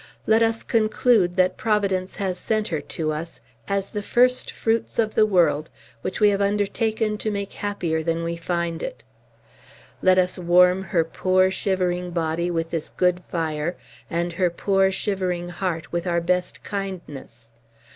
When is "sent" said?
2.39-2.69